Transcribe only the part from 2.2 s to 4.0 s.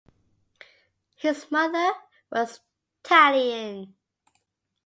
was Italian.